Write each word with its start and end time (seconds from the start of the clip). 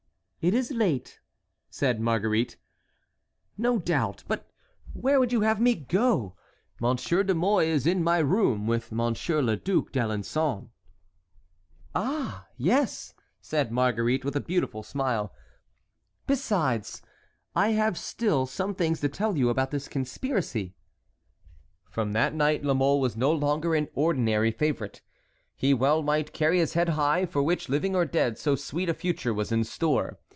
"It 0.43 0.55
is 0.55 0.71
late," 0.71 1.19
said 1.69 2.01
Marguerite. 2.01 2.57
"No 3.59 3.77
doubt; 3.77 4.23
but 4.27 4.49
where 4.91 5.19
would 5.19 5.31
you 5.31 5.41
have 5.41 5.59
me 5.61 5.75
go? 5.75 6.35
Monsieur 6.79 7.21
de 7.21 7.35
Mouy 7.35 7.67
is 7.67 7.85
in 7.85 8.03
my 8.03 8.17
room 8.17 8.65
with 8.65 8.91
Monsieur 8.91 9.39
le 9.39 9.55
Duc 9.55 9.91
d'Alençon." 9.91 10.69
"Ah! 11.93 12.47
yes," 12.57 13.13
said 13.39 13.71
Marguerite, 13.71 14.25
with 14.25 14.35
a 14.35 14.39
beautiful 14.41 14.81
smile. 14.81 15.31
"Besides, 16.25 17.03
I 17.55 17.73
have 17.73 17.95
still 17.95 18.47
some 18.47 18.73
things 18.73 18.99
to 19.01 19.09
tell 19.09 19.37
you 19.37 19.49
about 19.49 19.69
this 19.69 19.87
conspiracy." 19.87 20.73
From 21.87 22.13
that 22.13 22.33
night 22.33 22.63
La 22.63 22.73
Mole 22.73 22.99
was 22.99 23.15
no 23.15 23.31
longer 23.31 23.75
an 23.75 23.89
ordinary 23.93 24.49
favorite. 24.49 25.03
He 25.55 25.75
well 25.75 26.01
might 26.01 26.33
carry 26.33 26.57
his 26.57 26.73
head 26.73 26.89
high, 26.89 27.27
for 27.27 27.43
which, 27.43 27.69
living 27.69 27.95
or 27.95 28.05
dead, 28.05 28.39
so 28.39 28.55
sweet 28.55 28.89
a 28.89 28.95
future 28.95 29.35
was 29.35 29.51
in 29.51 29.63
store. 29.63 30.17